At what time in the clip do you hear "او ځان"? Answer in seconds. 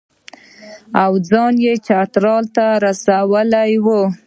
1.03-1.53